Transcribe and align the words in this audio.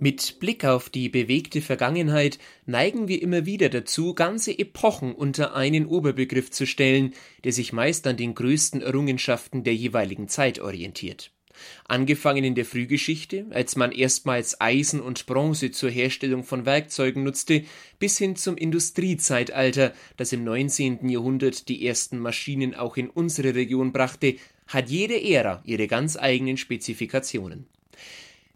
Mit 0.00 0.38
Blick 0.38 0.64
auf 0.64 0.90
die 0.90 1.08
bewegte 1.08 1.60
Vergangenheit 1.60 2.38
neigen 2.66 3.08
wir 3.08 3.20
immer 3.20 3.46
wieder 3.46 3.68
dazu, 3.68 4.14
ganze 4.14 4.56
Epochen 4.56 5.12
unter 5.12 5.56
einen 5.56 5.86
Oberbegriff 5.86 6.52
zu 6.52 6.66
stellen, 6.66 7.14
der 7.42 7.52
sich 7.52 7.72
meist 7.72 8.06
an 8.06 8.16
den 8.16 8.36
größten 8.36 8.80
Errungenschaften 8.80 9.64
der 9.64 9.74
jeweiligen 9.74 10.28
Zeit 10.28 10.60
orientiert. 10.60 11.32
Angefangen 11.86 12.44
in 12.44 12.54
der 12.54 12.64
Frühgeschichte, 12.64 13.46
als 13.50 13.74
man 13.74 13.90
erstmals 13.90 14.60
Eisen 14.60 15.00
und 15.00 15.26
Bronze 15.26 15.72
zur 15.72 15.90
Herstellung 15.90 16.44
von 16.44 16.64
Werkzeugen 16.64 17.24
nutzte, 17.24 17.64
bis 17.98 18.18
hin 18.18 18.36
zum 18.36 18.56
Industriezeitalter, 18.56 19.92
das 20.16 20.32
im 20.32 20.44
19. 20.44 21.08
Jahrhundert 21.08 21.68
die 21.68 21.84
ersten 21.84 22.20
Maschinen 22.20 22.76
auch 22.76 22.96
in 22.96 23.10
unsere 23.10 23.56
Region 23.56 23.92
brachte, 23.92 24.36
hat 24.68 24.90
jede 24.90 25.20
Ära 25.20 25.60
ihre 25.64 25.88
ganz 25.88 26.16
eigenen 26.16 26.56
Spezifikationen. 26.56 27.66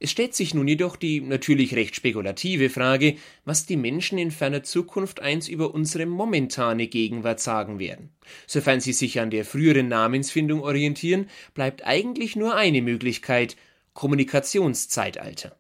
Es 0.03 0.11
stellt 0.11 0.35
sich 0.35 0.53
nun 0.53 0.67
jedoch 0.67 0.97
die 0.97 1.21
natürlich 1.21 1.77
recht 1.77 1.95
spekulative 1.95 2.71
Frage, 2.71 3.19
was 3.45 3.67
die 3.67 3.77
Menschen 3.77 4.19
in 4.19 4.33
ferner 4.33 4.65
Zukunft 4.65 5.21
eins 5.21 5.47
über 5.47 5.73
unsere 5.73 6.07
momentane 6.07 6.89
Gegenwart 6.89 7.39
sagen 7.39 7.79
werden. 7.79 8.11
Sofern 8.49 8.81
sie 8.81 8.95
sich 8.95 9.21
an 9.21 9.31
der 9.31 9.45
früheren 9.45 9.87
Namensfindung 9.87 10.63
orientieren, 10.65 11.29
bleibt 11.55 11.87
eigentlich 11.87 12.35
nur 12.35 12.57
eine 12.57 12.83
Möglichkeit 12.83 13.55
Kommunikationszeitalter. 13.93 15.57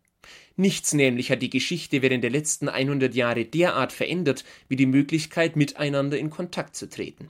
Nichts 0.56 0.92
nämlich 0.92 1.30
hat 1.30 1.40
die 1.40 1.50
Geschichte 1.50 2.02
während 2.02 2.24
der 2.24 2.32
letzten 2.32 2.68
100 2.68 3.14
Jahre 3.14 3.44
derart 3.44 3.92
verändert 3.92 4.44
wie 4.66 4.76
die 4.76 4.86
Möglichkeit, 4.86 5.54
miteinander 5.54 6.18
in 6.18 6.30
Kontakt 6.30 6.74
zu 6.74 6.88
treten. 6.88 7.28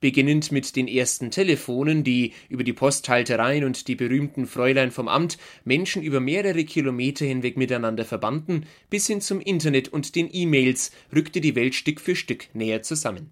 Beginnend 0.00 0.52
mit 0.52 0.76
den 0.76 0.88
ersten 0.88 1.30
Telefonen, 1.30 2.04
die 2.04 2.32
über 2.48 2.64
die 2.64 2.72
Posthaltereien 2.72 3.64
und 3.64 3.88
die 3.88 3.94
berühmten 3.94 4.46
Fräulein 4.46 4.90
vom 4.90 5.08
Amt 5.08 5.38
Menschen 5.64 6.02
über 6.02 6.20
mehrere 6.20 6.64
Kilometer 6.64 7.24
hinweg 7.24 7.56
miteinander 7.56 8.04
verbanden, 8.04 8.66
bis 8.90 9.06
hin 9.06 9.20
zum 9.20 9.40
Internet 9.40 9.88
und 9.88 10.14
den 10.14 10.28
E-Mails 10.32 10.92
rückte 11.14 11.40
die 11.40 11.54
Welt 11.54 11.74
Stück 11.74 12.00
für 12.00 12.16
Stück 12.16 12.48
näher 12.54 12.82
zusammen. 12.82 13.30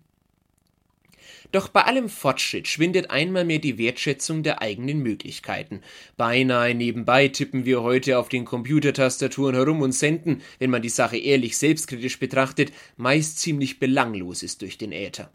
Doch 1.53 1.69
bei 1.69 1.83
allem 1.83 2.09
Fortschritt 2.09 2.67
schwindet 2.67 3.11
einmal 3.11 3.45
mehr 3.45 3.59
die 3.59 3.77
Wertschätzung 3.77 4.43
der 4.43 4.63
eigenen 4.63 5.03
Möglichkeiten. 5.03 5.83
Beinahe 6.17 6.75
nebenbei 6.75 7.29
tippen 7.29 7.67
wir 7.67 7.83
heute 7.83 8.19
auf 8.19 8.31
den 8.31 8.47
Computertastaturen 8.47 9.55
herum 9.55 9.83
und 9.83 9.93
senden, 9.93 10.41
wenn 10.59 10.71
man 10.71 10.81
die 10.81 10.89
Sache 10.89 11.19
ehrlich 11.19 11.59
selbstkritisch 11.59 12.19
betrachtet, 12.19 12.73
meist 12.97 13.39
ziemlich 13.39 13.79
Belangloses 13.79 14.57
durch 14.57 14.79
den 14.79 14.93
Äther. 14.93 15.31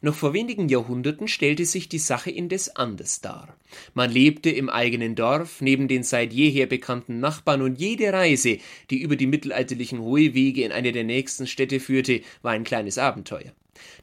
Noch 0.00 0.14
vor 0.14 0.34
wenigen 0.34 0.68
Jahrhunderten 0.68 1.28
stellte 1.28 1.64
sich 1.64 1.88
die 1.88 1.98
Sache 1.98 2.30
indes 2.30 2.76
anders 2.76 3.20
dar. 3.20 3.56
Man 3.94 4.10
lebte 4.10 4.50
im 4.50 4.68
eigenen 4.68 5.14
Dorf, 5.14 5.60
neben 5.60 5.88
den 5.88 6.02
seit 6.02 6.32
jeher 6.32 6.66
bekannten 6.66 7.20
Nachbarn, 7.20 7.62
und 7.62 7.80
jede 7.80 8.12
Reise, 8.12 8.58
die 8.90 9.00
über 9.00 9.16
die 9.16 9.26
mittelalterlichen 9.26 10.00
Hohewege 10.00 10.62
in 10.62 10.72
eine 10.72 10.92
der 10.92 11.04
nächsten 11.04 11.46
Städte 11.46 11.80
führte, 11.80 12.20
war 12.42 12.52
ein 12.52 12.64
kleines 12.64 12.98
Abenteuer. 12.98 13.52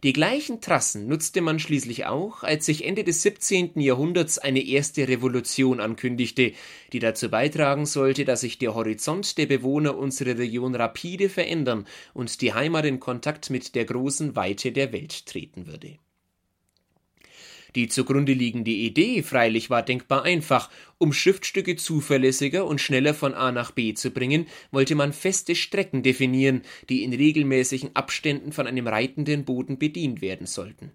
Die 0.04 0.14
gleichen 0.14 0.62
Trassen 0.62 1.08
nutzte 1.08 1.42
man 1.42 1.60
schließlich 1.60 2.06
auch, 2.06 2.44
als 2.44 2.66
sich 2.66 2.86
Ende 2.86 3.04
des 3.04 3.22
17. 3.22 3.80
Jahrhunderts 3.80 4.38
eine 4.38 4.66
erste 4.66 5.08
Revolution 5.08 5.80
ankündigte, 5.80 6.54
die 6.94 7.00
dazu 7.00 7.30
beitragen 7.30 7.86
sollte, 7.86 8.26
dass 8.26 8.42
sich 8.42 8.58
der 8.58 8.76
Horizont 8.76 9.38
der 9.38 9.46
Bewohner 9.46 9.98
unserer 9.98 10.38
Region 10.38 10.76
rapide 10.76 11.30
verändern 11.30 11.88
und 12.14 12.42
die 12.42 12.54
Heimat 12.54 12.86
in 12.86 13.00
Kontakt 13.00 13.50
mit 13.50 13.76
der 13.76 13.86
großen 13.86 14.36
Weite 14.36 14.72
der 14.72 14.92
Welt 14.94 15.26
treten 15.26 15.68
würde. 15.68 15.98
Die 17.76 17.88
zugrunde 17.88 18.34
liegende 18.34 18.72
Idee 18.72 19.24
freilich 19.24 19.70
war 19.70 19.84
denkbar 19.84 20.24
einfach. 20.24 20.70
Um 20.98 21.14
Schriftstücke 21.14 21.78
zuverlässiger 21.78 22.66
und 22.66 22.82
schneller 22.82 23.14
von 23.14 23.34
A 23.34 23.52
nach 23.52 23.72
B 23.72 23.94
zu 23.94 24.12
bringen, 24.12 24.48
wollte 24.72 24.96
man 24.96 25.14
feste 25.14 25.56
Strecken 25.56 26.04
definieren, 26.04 26.62
die 26.90 27.04
in 27.04 27.14
regelmäßigen 27.14 27.96
Abständen 27.96 28.52
von 28.52 28.68
einem 28.68 28.88
reitenden 28.88 29.46
Boden 29.46 29.78
bedient 29.78 30.22
werden 30.22 30.48
sollten. 30.48 30.92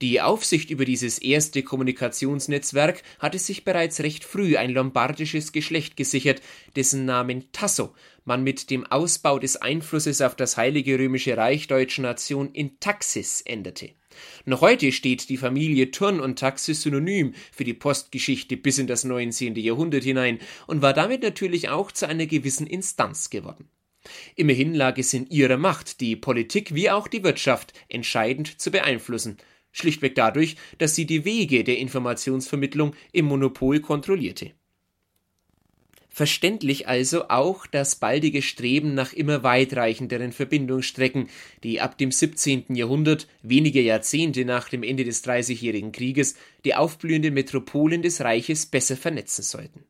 Die 0.00 0.20
Aufsicht 0.20 0.70
über 0.70 0.84
dieses 0.84 1.18
erste 1.18 1.62
Kommunikationsnetzwerk 1.62 3.02
hatte 3.18 3.38
sich 3.38 3.64
bereits 3.64 4.00
recht 4.00 4.24
früh 4.24 4.56
ein 4.56 4.70
lombardisches 4.70 5.52
Geschlecht 5.52 5.96
gesichert, 5.96 6.40
dessen 6.76 7.04
Namen 7.04 7.50
Tasso 7.52 7.94
man 8.24 8.44
mit 8.44 8.70
dem 8.70 8.86
Ausbau 8.86 9.38
des 9.38 9.56
Einflusses 9.56 10.20
auf 10.20 10.36
das 10.36 10.56
Heilige 10.56 10.98
Römische 10.98 11.36
Reich 11.36 11.66
deutscher 11.66 12.02
Nation 12.02 12.52
in 12.52 12.78
Taxis 12.78 13.40
änderte. 13.40 13.90
Noch 14.44 14.60
heute 14.60 14.92
steht 14.92 15.28
die 15.28 15.36
Familie 15.36 15.90
Turn 15.90 16.20
und 16.20 16.38
Taxis 16.38 16.82
synonym 16.82 17.34
für 17.52 17.64
die 17.64 17.74
Postgeschichte 17.74 18.56
bis 18.56 18.78
in 18.78 18.86
das 18.86 19.04
19. 19.04 19.54
Jahrhundert 19.56 20.04
hinein 20.04 20.38
und 20.66 20.82
war 20.82 20.92
damit 20.92 21.22
natürlich 21.22 21.68
auch 21.68 21.92
zu 21.92 22.08
einer 22.08 22.26
gewissen 22.26 22.66
Instanz 22.66 23.30
geworden. 23.30 23.68
Immerhin 24.36 24.74
lag 24.74 24.96
es 24.98 25.12
in 25.12 25.28
ihrer 25.28 25.56
Macht, 25.56 26.00
die 26.00 26.16
Politik 26.16 26.74
wie 26.74 26.90
auch 26.90 27.08
die 27.08 27.24
Wirtschaft 27.24 27.72
entscheidend 27.88 28.60
zu 28.60 28.70
beeinflussen, 28.70 29.38
schlichtweg 29.72 30.14
dadurch, 30.14 30.56
dass 30.78 30.94
sie 30.94 31.06
die 31.06 31.24
Wege 31.24 31.64
der 31.64 31.78
Informationsvermittlung 31.78 32.94
im 33.12 33.26
Monopol 33.26 33.80
kontrollierte. 33.80 34.52
Verständlich 36.10 36.88
also 36.88 37.28
auch 37.28 37.66
das 37.66 37.96
baldige 37.96 38.42
Streben 38.42 38.94
nach 38.94 39.12
immer 39.12 39.42
weitreichenderen 39.42 40.32
Verbindungsstrecken, 40.32 41.28
die 41.62 41.80
ab 41.80 41.98
dem 41.98 42.10
17. 42.10 42.74
Jahrhundert, 42.74 43.28
wenige 43.42 43.80
Jahrzehnte 43.80 44.44
nach 44.44 44.68
dem 44.68 44.82
Ende 44.82 45.04
des 45.04 45.22
Dreißigjährigen 45.22 45.92
Krieges, 45.92 46.34
die 46.64 46.74
aufblühenden 46.74 47.34
Metropolen 47.34 48.02
des 48.02 48.20
Reiches 48.20 48.66
besser 48.66 48.96
vernetzen 48.96 49.42
sollten. 49.42 49.84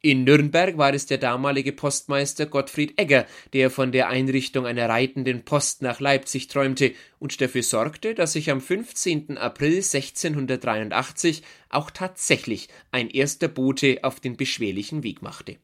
In 0.00 0.24
Nürnberg 0.24 0.76
war 0.76 0.92
es 0.92 1.06
der 1.06 1.18
damalige 1.18 1.72
Postmeister 1.72 2.46
Gottfried 2.46 3.00
Egger, 3.00 3.26
der 3.54 3.70
von 3.70 3.90
der 3.90 4.08
Einrichtung 4.08 4.66
einer 4.66 4.88
reitenden 4.88 5.44
Post 5.44 5.80
nach 5.80 5.98
Leipzig 5.98 6.48
träumte 6.48 6.92
und 7.18 7.40
dafür 7.40 7.62
sorgte, 7.62 8.14
dass 8.14 8.34
sich 8.34 8.50
am 8.50 8.60
15. 8.60 9.38
April 9.38 9.76
1683 9.76 11.42
auch 11.70 11.90
tatsächlich 11.90 12.68
ein 12.90 13.08
erster 13.08 13.48
Bote 13.48 14.00
auf 14.02 14.20
den 14.20 14.36
beschwerlichen 14.36 15.02
Weg 15.02 15.22
machte. 15.22 15.56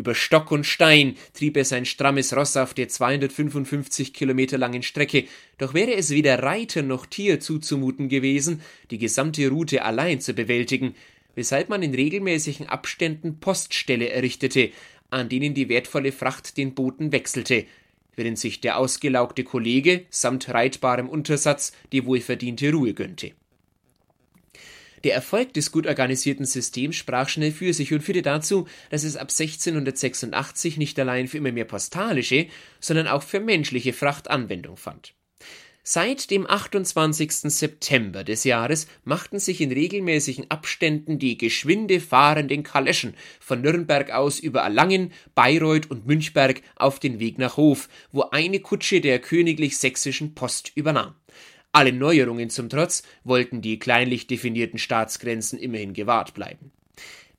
Über 0.00 0.14
Stock 0.14 0.50
und 0.50 0.64
Stein 0.64 1.16
trieb 1.34 1.58
er 1.58 1.66
sein 1.66 1.84
strammes 1.84 2.34
Ross 2.34 2.56
auf 2.56 2.72
der 2.72 2.88
255 2.88 4.14
Kilometer 4.14 4.56
langen 4.56 4.82
Strecke, 4.82 5.24
doch 5.58 5.74
wäre 5.74 5.94
es 5.94 6.08
weder 6.08 6.42
Reiter 6.42 6.80
noch 6.80 7.04
Tier 7.04 7.40
zuzumuten 7.40 8.08
gewesen, 8.08 8.62
die 8.90 8.96
gesamte 8.96 9.46
Route 9.48 9.84
allein 9.84 10.20
zu 10.22 10.32
bewältigen, 10.32 10.94
weshalb 11.40 11.70
man 11.70 11.82
in 11.82 11.94
regelmäßigen 11.94 12.68
Abständen 12.68 13.40
Postställe 13.40 14.10
errichtete, 14.10 14.72
an 15.08 15.30
denen 15.30 15.54
die 15.54 15.70
wertvolle 15.70 16.12
Fracht 16.12 16.58
den 16.58 16.74
Boten 16.74 17.12
wechselte, 17.12 17.64
während 18.14 18.38
sich 18.38 18.60
der 18.60 18.76
ausgelaugte 18.76 19.42
Kollege 19.42 20.04
samt 20.10 20.50
reitbarem 20.50 21.08
Untersatz 21.08 21.72
die 21.92 22.04
wohlverdiente 22.04 22.70
Ruhe 22.70 22.92
gönnte. 22.92 23.32
Der 25.02 25.14
Erfolg 25.14 25.54
des 25.54 25.72
gut 25.72 25.86
organisierten 25.86 26.44
Systems 26.44 26.96
sprach 26.96 27.30
schnell 27.30 27.52
für 27.52 27.72
sich 27.72 27.90
und 27.94 28.02
führte 28.02 28.20
dazu, 28.20 28.68
dass 28.90 29.02
es 29.02 29.16
ab 29.16 29.30
1686 29.30 30.76
nicht 30.76 30.98
allein 30.98 31.26
für 31.26 31.38
immer 31.38 31.52
mehr 31.52 31.64
postalische, 31.64 32.48
sondern 32.80 33.06
auch 33.06 33.22
für 33.22 33.40
menschliche 33.40 33.94
Fracht 33.94 34.28
Anwendung 34.28 34.76
fand. 34.76 35.14
Seit 35.82 36.30
dem 36.30 36.48
28. 36.48 37.32
September 37.32 38.22
des 38.22 38.44
Jahres 38.44 38.86
machten 39.04 39.38
sich 39.38 39.62
in 39.62 39.72
regelmäßigen 39.72 40.50
Abständen 40.50 41.18
die 41.18 41.38
geschwinde 41.38 42.00
fahrenden 42.00 42.62
Kaleschen 42.62 43.14
von 43.40 43.62
Nürnberg 43.62 44.10
aus 44.10 44.38
über 44.38 44.60
Erlangen, 44.60 45.12
Bayreuth 45.34 45.90
und 45.90 46.06
Münchberg 46.06 46.60
auf 46.76 47.00
den 47.00 47.18
Weg 47.18 47.38
nach 47.38 47.56
Hof, 47.56 47.88
wo 48.12 48.24
eine 48.24 48.60
Kutsche 48.60 49.00
der 49.00 49.20
königlich 49.20 49.78
sächsischen 49.78 50.34
Post 50.34 50.72
übernahm. 50.74 51.14
Alle 51.72 51.92
Neuerungen 51.92 52.50
zum 52.50 52.68
Trotz 52.68 53.02
wollten 53.24 53.62
die 53.62 53.78
kleinlich 53.78 54.26
definierten 54.26 54.78
Staatsgrenzen 54.78 55.58
immerhin 55.58 55.94
gewahrt 55.94 56.34
bleiben. 56.34 56.72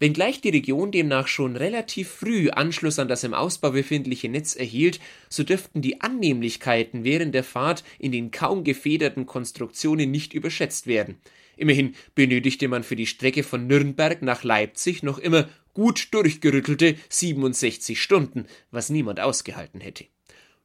Wenngleich 0.01 0.41
die 0.41 0.49
Region 0.49 0.91
demnach 0.91 1.27
schon 1.27 1.55
relativ 1.55 2.09
früh 2.09 2.49
Anschluss 2.49 2.97
an 2.97 3.07
das 3.07 3.23
im 3.23 3.35
Ausbau 3.35 3.69
befindliche 3.69 4.29
Netz 4.29 4.55
erhielt, 4.55 4.99
so 5.29 5.43
dürften 5.43 5.83
die 5.83 6.01
Annehmlichkeiten 6.01 7.03
während 7.03 7.35
der 7.35 7.43
Fahrt 7.43 7.83
in 7.99 8.11
den 8.11 8.31
kaum 8.31 8.63
gefederten 8.63 9.27
Konstruktionen 9.27 10.09
nicht 10.09 10.33
überschätzt 10.33 10.87
werden. 10.87 11.17
Immerhin 11.55 11.93
benötigte 12.15 12.67
man 12.67 12.81
für 12.81 12.95
die 12.95 13.05
Strecke 13.05 13.43
von 13.43 13.67
Nürnberg 13.67 14.23
nach 14.23 14.43
Leipzig 14.43 15.03
noch 15.03 15.19
immer 15.19 15.47
gut 15.75 16.07
durchgerüttelte 16.15 16.95
67 17.09 18.01
Stunden, 18.01 18.47
was 18.71 18.89
niemand 18.89 19.19
ausgehalten 19.19 19.81
hätte. 19.81 20.05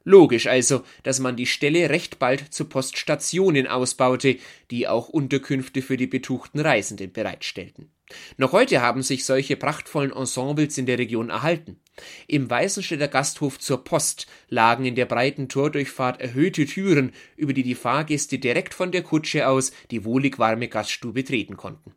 Logisch 0.08 0.46
also, 0.46 0.84
dass 1.02 1.18
man 1.18 1.34
die 1.34 1.46
Stelle 1.46 1.90
recht 1.90 2.20
bald 2.20 2.54
zu 2.54 2.66
Poststationen 2.66 3.66
ausbaute, 3.66 4.36
die 4.70 4.86
auch 4.86 5.08
Unterkünfte 5.08 5.82
für 5.82 5.96
die 5.96 6.06
betuchten 6.06 6.60
Reisenden 6.60 7.12
bereitstellten. 7.12 7.90
Noch 8.36 8.52
heute 8.52 8.82
haben 8.82 9.02
sich 9.02 9.24
solche 9.24 9.56
prachtvollen 9.56 10.12
Ensembles 10.12 10.78
in 10.78 10.86
der 10.86 11.00
Region 11.00 11.30
erhalten. 11.30 11.80
Im 12.28 12.48
Weißenstädter 12.48 13.08
Gasthof 13.08 13.58
zur 13.58 13.82
Post 13.82 14.28
lagen 14.48 14.84
in 14.84 14.94
der 14.94 15.06
breiten 15.06 15.48
Tordurchfahrt 15.48 16.20
erhöhte 16.20 16.66
Türen, 16.66 17.10
über 17.36 17.52
die 17.52 17.64
die 17.64 17.74
Fahrgäste 17.74 18.38
direkt 18.38 18.74
von 18.74 18.92
der 18.92 19.02
Kutsche 19.02 19.48
aus 19.48 19.72
die 19.90 20.04
wohlig 20.04 20.38
warme 20.38 20.68
Gaststube 20.68 21.24
treten 21.24 21.56
konnten. 21.56 21.96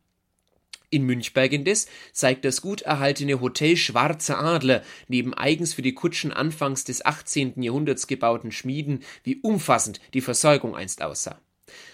In 0.91 1.03
Münchberg 1.03 1.51
indes 1.53 1.87
zeigt 2.13 2.45
das 2.45 2.61
gut 2.61 2.81
erhaltene 2.81 3.41
Hotel 3.41 3.77
Schwarzer 3.77 4.39
Adler 4.39 4.81
neben 5.07 5.35
eigens 5.35 5.75
für 5.75 5.83
die 5.83 5.93
Kutschen 5.93 6.33
anfangs 6.33 6.83
des 6.83 7.05
18. 7.05 7.61
Jahrhunderts 7.61 8.07
gebauten 8.07 8.51
Schmieden, 8.51 9.03
wie 9.23 9.37
umfassend 9.37 9.99
die 10.15 10.21
Versorgung 10.21 10.75
einst 10.75 11.03
aussah. 11.03 11.39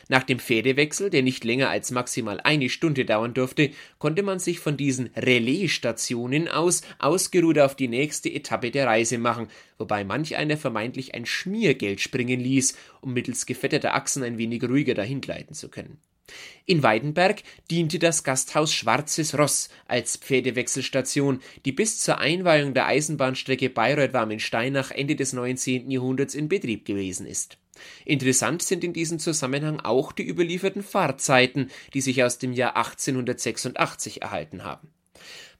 Nach 0.08 0.24
dem 0.24 0.40
Pferdewechsel, 0.40 1.10
der 1.10 1.24
nicht 1.24 1.44
länger 1.44 1.70
als 1.70 1.92
maximal 1.92 2.40
eine 2.40 2.70
Stunde 2.70 3.04
dauern 3.04 3.34
durfte, 3.34 3.72
konnte 3.98 4.24
man 4.24 4.40
sich 4.40 4.60
von 4.60 4.78
diesen 4.78 5.08
Relaisstationen 5.16 6.48
aus 6.48 6.82
ausgeruht 6.98 7.60
auf 7.60 7.76
die 7.76 7.90
nächste 7.90 8.32
Etappe 8.32 8.72
der 8.72 8.88
Reise 8.88 9.18
machen, 9.18 9.50
wobei 9.78 10.06
manch 10.06 10.38
einer 10.38 10.56
vermeintlich 10.56 11.16
ein 11.16 11.26
Schmiergeld 11.26 12.00
springen 12.00 12.40
ließ, 12.40 12.78
um 13.02 13.14
mittels 13.14 13.46
gefetterter 13.46 13.94
Achsen 13.94 14.24
ein 14.24 14.38
wenig 14.38 14.64
ruhiger 14.64 14.94
dahingleiten 14.94 15.54
zu 15.54 15.68
können. 15.68 16.00
In 16.66 16.82
Weidenberg 16.82 17.44
diente 17.70 18.00
das 18.00 18.24
Gasthaus 18.24 18.74
Schwarzes 18.74 19.38
Ross 19.38 19.70
als 19.88 20.18
Pferdewechselstation, 20.18 21.42
die 21.64 21.72
bis 21.72 22.00
zur 22.00 22.18
Einweihung 22.18 22.74
der 22.74 22.88
Eisenbahnstrecke 22.88 23.70
Bayreuth-Warmensteinach 23.70 24.92
Ende 24.92 25.16
des 25.16 25.34
19. 25.34 25.92
Jahrhunderts 25.92 26.34
in 26.34 26.50
Betrieb 26.50 26.86
gewesen 26.86 27.28
ist. 27.28 27.58
Interessant 28.06 28.64
sind 28.64 28.84
in 28.84 28.94
diesem 28.94 29.20
Zusammenhang 29.20 29.80
auch 29.80 30.12
die 30.12 30.28
überlieferten 30.28 30.82
Fahrzeiten, 30.82 31.70
die 31.94 32.02
sich 32.02 32.24
aus 32.24 32.40
dem 32.40 32.54
Jahr 32.54 32.76
1886 32.78 34.22
erhalten 34.22 34.64
haben. 34.64 34.90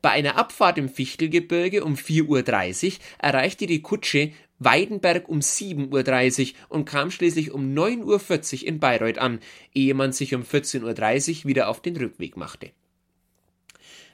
Bei 0.02 0.12
einer 0.12 0.38
Abfahrt 0.38 0.78
im 0.78 0.90
Fichtelgebirge 0.90 1.84
um 1.84 1.96
4.30 1.96 2.86
Uhr 2.86 3.00
erreichte 3.20 3.66
die 3.66 3.82
Kutsche 3.82 4.32
Weidenberg 4.60 5.28
um 5.28 5.40
7.30 5.40 6.54
Uhr 6.54 6.54
und 6.70 6.86
kam 6.86 7.12
schließlich 7.12 7.52
um 7.52 7.74
9.40 7.74 8.62
Uhr 8.62 8.68
in 8.68 8.80
Bayreuth 8.80 9.18
an, 9.18 9.40
ehe 9.74 9.94
man 9.94 10.14
sich 10.14 10.34
um 10.34 10.44
14.30 10.44 11.40
Uhr 11.40 11.46
wieder 11.46 11.68
auf 11.68 11.82
den 11.82 11.98
Rückweg 11.98 12.38
machte. 12.38 12.72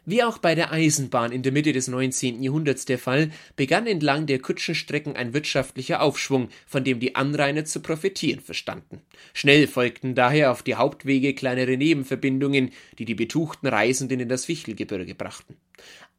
Wie 0.03 0.23
auch 0.23 0.39
bei 0.39 0.55
der 0.55 0.71
Eisenbahn 0.71 1.31
in 1.31 1.43
der 1.43 1.51
Mitte 1.51 1.73
des 1.73 1.87
19. 1.87 2.41
Jahrhunderts 2.41 2.85
der 2.85 2.97
Fall, 2.97 3.29
begann 3.55 3.85
entlang 3.85 4.25
der 4.25 4.39
Kutschenstrecken 4.39 5.15
ein 5.15 5.35
wirtschaftlicher 5.35 6.01
Aufschwung, 6.01 6.49
von 6.65 6.83
dem 6.83 6.99
die 6.99 7.13
Anrainer 7.13 7.65
zu 7.65 7.81
profitieren 7.81 8.41
verstanden. 8.41 9.01
Schnell 9.35 9.67
folgten 9.67 10.15
daher 10.15 10.51
auf 10.51 10.63
die 10.63 10.73
Hauptwege 10.73 11.35
kleinere 11.35 11.77
Nebenverbindungen, 11.77 12.71
die 12.97 13.05
die 13.05 13.13
betuchten 13.13 13.67
Reisenden 13.67 14.19
in 14.19 14.27
das 14.27 14.45
Fichtelgebirge 14.45 15.13
brachten. 15.13 15.55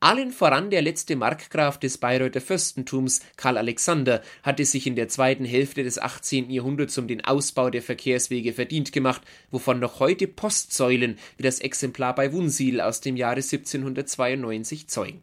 Allen 0.00 0.32
voran 0.32 0.70
der 0.70 0.82
letzte 0.82 1.14
Markgraf 1.14 1.78
des 1.78 1.98
Bayreuther 1.98 2.40
Fürstentums, 2.40 3.20
Karl 3.36 3.56
Alexander, 3.56 4.20
hatte 4.42 4.64
sich 4.64 4.88
in 4.88 4.96
der 4.96 5.08
zweiten 5.08 5.44
Hälfte 5.44 5.84
des 5.84 5.98
18. 5.98 6.50
Jahrhunderts 6.50 6.98
um 6.98 7.06
den 7.06 7.24
Ausbau 7.24 7.70
der 7.70 7.82
Verkehrswege 7.82 8.52
verdient 8.52 8.90
gemacht, 8.92 9.22
wovon 9.52 9.78
noch 9.78 10.00
heute 10.00 10.26
Postsäulen 10.26 11.18
wie 11.36 11.44
das 11.44 11.60
Exemplar 11.60 12.16
bei 12.16 12.32
Wunsiedel 12.32 12.80
aus 12.80 13.00
dem 13.00 13.16
Jahre 13.16 13.36
1792 13.42 14.88
zeugen. 14.88 15.22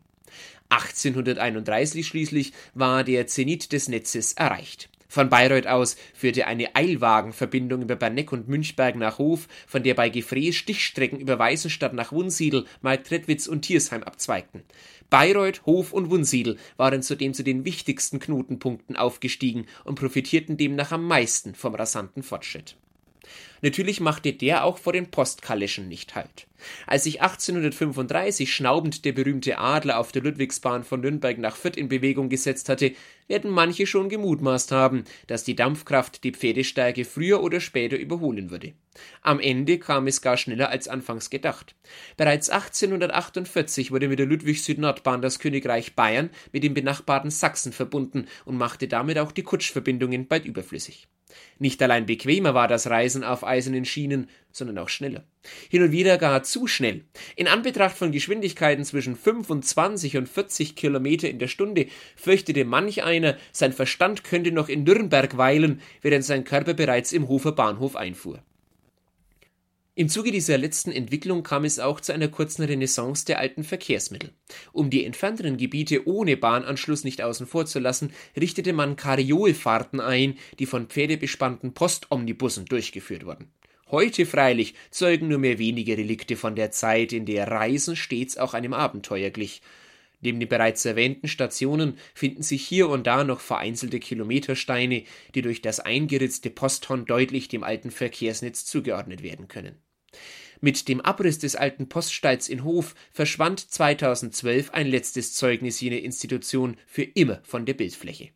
1831 0.69 2.07
schließlich 2.07 2.53
war 2.73 3.03
der 3.03 3.27
Zenit 3.27 3.73
des 3.73 3.89
Netzes 3.89 4.33
erreicht. 4.33 4.89
Von 5.11 5.27
Bayreuth 5.27 5.65
aus 5.65 5.97
führte 6.13 6.45
eine 6.45 6.75
Eilwagenverbindung 6.75 7.81
über 7.81 7.95
Berneck 7.95 8.31
und 8.31 8.47
Münchberg 8.47 8.95
nach 8.95 9.17
Hof, 9.17 9.47
von 9.65 9.81
der 9.81 9.95
bei 9.95 10.09
Gefrees 10.09 10.55
Stichstrecken 10.55 11.19
über 11.19 11.39
Weißenstadt 11.39 11.93
nach 11.93 12.11
Wunsiedel, 12.11 12.65
Marktredwitz 12.83 13.47
und 13.47 13.63
Tiersheim 13.63 14.03
abzweigten. 14.03 14.61
Bayreuth, 15.09 15.65
Hof 15.65 15.93
und 15.93 16.11
Wunsiedel 16.11 16.57
waren 16.77 17.01
zudem 17.01 17.33
zu 17.33 17.43
den 17.43 17.65
wichtigsten 17.65 18.19
Knotenpunkten 18.19 18.95
aufgestiegen 18.95 19.65
und 19.83 19.95
profitierten 19.95 20.57
demnach 20.57 20.91
am 20.91 21.05
meisten 21.05 21.55
vom 21.55 21.73
rasanten 21.73 22.21
Fortschritt. 22.21 22.75
Natürlich 23.61 23.99
machte 23.99 24.33
der 24.33 24.63
auch 24.63 24.77
vor 24.77 24.93
den 24.93 25.11
Postkaleschen 25.11 25.87
nicht 25.87 26.15
Halt. 26.15 26.47
Als 26.87 27.03
sich 27.03 27.21
1835 27.21 28.53
schnaubend 28.53 29.05
der 29.05 29.13
berühmte 29.13 29.57
Adler 29.57 29.99
auf 29.99 30.11
der 30.11 30.23
Ludwigsbahn 30.23 30.83
von 30.83 31.01
Nürnberg 31.01 31.37
nach 31.37 31.55
Fürth 31.55 31.77
in 31.77 31.87
Bewegung 31.87 32.29
gesetzt 32.29 32.69
hatte, 32.69 32.93
werden 33.27 33.51
manche 33.51 33.85
schon 33.85 34.09
gemutmaßt 34.09 34.71
haben, 34.71 35.03
dass 35.27 35.43
die 35.43 35.55
Dampfkraft 35.55 36.23
die 36.23 36.31
Pferdestärke 36.31 37.05
früher 37.05 37.41
oder 37.43 37.59
später 37.59 37.97
überholen 37.97 38.49
würde. 38.49 38.73
Am 39.21 39.39
Ende 39.39 39.77
kam 39.77 40.07
es 40.07 40.21
gar 40.21 40.35
schneller 40.35 40.69
als 40.69 40.87
anfangs 40.87 41.29
gedacht. 41.29 41.75
Bereits 42.17 42.49
1848 42.49 43.91
wurde 43.91 44.09
mit 44.09 44.19
der 44.19 44.25
Ludwig-Süd-Nord-Bahn 44.25 45.21
das 45.21 45.39
Königreich 45.39 45.95
Bayern 45.95 46.29
mit 46.51 46.63
dem 46.63 46.73
benachbarten 46.73 47.31
Sachsen 47.31 47.71
verbunden 47.71 48.27
und 48.45 48.57
machte 48.57 48.87
damit 48.87 49.17
auch 49.19 49.31
die 49.31 49.43
Kutschverbindungen 49.43 50.27
bald 50.27 50.45
überflüssig. 50.45 51.07
Nicht 51.57 51.81
allein 51.81 52.05
bequemer 52.05 52.53
war 52.53 52.67
das 52.67 52.87
Reisen 52.87 53.23
auf 53.23 53.43
eisernen 53.43 53.85
Schienen, 53.85 54.29
sondern 54.51 54.77
auch 54.77 54.89
schneller. 54.89 55.23
Hin 55.69 55.83
und 55.83 55.91
wieder 55.91 56.17
gar 56.17 56.43
zu 56.43 56.67
schnell. 56.67 57.05
In 57.35 57.47
Anbetracht 57.47 57.95
von 57.95 58.11
Geschwindigkeiten 58.11 58.83
zwischen 58.83 59.15
25 59.15 60.17
und 60.17 60.27
40 60.27 60.75
Kilometer 60.75 61.29
in 61.29 61.39
der 61.39 61.47
Stunde 61.47 61.87
fürchtete 62.15 62.65
manch 62.65 63.03
einer, 63.03 63.37
sein 63.51 63.73
Verstand 63.73 64.23
könnte 64.23 64.51
noch 64.51 64.69
in 64.69 64.83
Nürnberg 64.83 65.37
weilen, 65.37 65.81
während 66.01 66.23
sein 66.25 66.43
Körper 66.43 66.73
bereits 66.73 67.13
im 67.13 67.27
Hofer 67.27 67.51
Bahnhof 67.51 67.95
einfuhr. 67.95 68.43
Im 69.99 70.07
Zuge 70.07 70.31
dieser 70.31 70.57
letzten 70.57 70.93
Entwicklung 70.93 71.43
kam 71.43 71.65
es 71.65 71.77
auch 71.77 71.99
zu 71.99 72.13
einer 72.13 72.29
kurzen 72.29 72.63
Renaissance 72.63 73.25
der 73.25 73.37
alten 73.37 73.65
Verkehrsmittel. 73.65 74.31
Um 74.71 74.89
die 74.89 75.03
entfernteren 75.03 75.57
Gebiete 75.57 76.07
ohne 76.07 76.37
Bahnanschluss 76.37 77.03
nicht 77.03 77.21
außen 77.21 77.45
vor 77.45 77.65
zu 77.65 77.79
lassen, 77.79 78.13
richtete 78.39 78.71
man 78.71 78.95
Kariolfahrten 78.95 79.99
ein, 79.99 80.37
die 80.57 80.67
von 80.67 80.87
pferdebespannten 80.87 81.73
Postomnibussen 81.73 82.63
durchgeführt 82.63 83.25
wurden. 83.25 83.51
Heute 83.91 84.25
freilich 84.25 84.73
zeugen 84.89 85.27
nur 85.27 85.39
mehr 85.39 85.59
wenige 85.59 85.97
Relikte 85.97 86.37
von 86.37 86.55
der 86.55 86.71
Zeit, 86.71 87.11
in 87.11 87.25
der 87.25 87.51
Reisen 87.51 87.97
stets 87.97 88.37
auch 88.37 88.53
einem 88.53 88.71
Abenteuer 88.71 89.31
glich. 89.31 89.61
Neben 90.21 90.39
den 90.39 90.47
bereits 90.47 90.85
erwähnten 90.85 91.27
Stationen 91.27 91.97
finden 92.13 92.41
sich 92.41 92.65
hier 92.65 92.87
und 92.87 93.05
da 93.05 93.25
noch 93.25 93.41
vereinzelte 93.41 93.99
Kilometersteine, 93.99 95.03
die 95.35 95.41
durch 95.41 95.61
das 95.61 95.81
eingeritzte 95.81 96.51
Posthorn 96.51 97.03
deutlich 97.03 97.49
dem 97.49 97.65
alten 97.65 97.91
Verkehrsnetz 97.91 98.63
zugeordnet 98.63 99.23
werden 99.23 99.49
können. 99.49 99.75
Mit 100.61 100.87
dem 100.87 100.99
Abriss 101.01 101.39
des 101.39 101.55
alten 101.55 101.87
Poststalls 101.87 102.49
in 102.49 102.63
Hof 102.63 102.95
verschwand 103.11 103.59
2012 103.59 104.71
ein 104.71 104.87
letztes 104.87 105.33
Zeugnis 105.33 105.79
jener 105.79 105.99
Institution 105.99 106.75
für 106.85 107.03
immer 107.03 107.39
von 107.43 107.65
der 107.65 107.75
Bildfläche. 107.75 108.29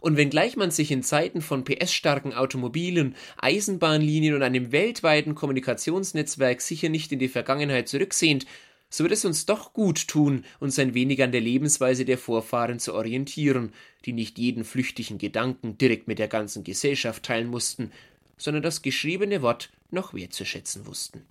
Und 0.00 0.16
wenngleich 0.16 0.56
man 0.56 0.70
sich 0.70 0.90
in 0.90 1.02
Zeiten 1.02 1.40
von 1.40 1.64
PS-starken 1.64 2.34
Automobilen, 2.34 3.14
Eisenbahnlinien 3.38 4.34
und 4.34 4.42
einem 4.42 4.72
weltweiten 4.72 5.34
Kommunikationsnetzwerk 5.34 6.60
sicher 6.60 6.88
nicht 6.88 7.12
in 7.12 7.20
die 7.20 7.28
Vergangenheit 7.28 7.88
zurücksehnt, 7.88 8.44
so 8.90 9.04
wird 9.04 9.14
es 9.14 9.24
uns 9.24 9.46
doch 9.46 9.72
gut 9.72 10.06
tun, 10.06 10.44
uns 10.60 10.78
ein 10.78 10.92
wenig 10.92 11.22
an 11.22 11.32
der 11.32 11.40
Lebensweise 11.40 12.04
der 12.04 12.18
Vorfahren 12.18 12.78
zu 12.78 12.94
orientieren, 12.94 13.72
die 14.04 14.12
nicht 14.12 14.38
jeden 14.38 14.64
flüchtigen 14.64 15.16
Gedanken 15.16 15.78
direkt 15.78 16.08
mit 16.08 16.18
der 16.18 16.28
ganzen 16.28 16.62
Gesellschaft 16.62 17.22
teilen 17.22 17.48
mussten, 17.48 17.90
sondern 18.36 18.62
das 18.62 18.82
geschriebene 18.82 19.42
Wort 19.42 19.70
noch 19.90 20.14
wertzuschätzen 20.14 20.86
wussten. 20.86 21.24